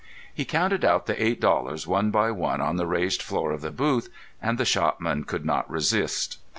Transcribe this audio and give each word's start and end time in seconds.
He 0.33 0.45
counted 0.45 0.83
out 0.83 1.05
the 1.05 1.23
eight 1.23 1.39
dollars 1.39 1.85
one 1.85 2.09
by 2.09 2.31
one 2.31 2.59
on 2.59 2.75
the 2.77 2.87
raised 2.87 3.21
floor 3.21 3.51
of 3.51 3.61
the 3.61 3.69
booth, 3.69 4.09
and 4.41 4.57
the 4.57 4.65
shopman 4.65 5.25
could 5.25 5.45
not 5.45 5.69
resist. 5.69 6.37